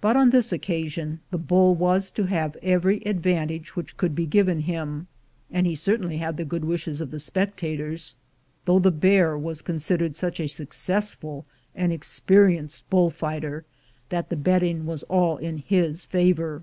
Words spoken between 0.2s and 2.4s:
this occasion the bull was to